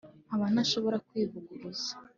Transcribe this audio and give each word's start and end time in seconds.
nkaba 0.25 0.45
ntashobora 0.53 0.97
kwivuguruza 1.07 1.91